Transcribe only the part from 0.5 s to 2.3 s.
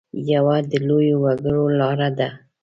د لویو وګړو لاره ده.